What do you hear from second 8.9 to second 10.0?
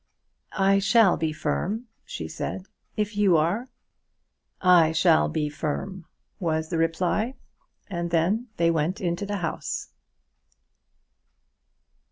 into the house.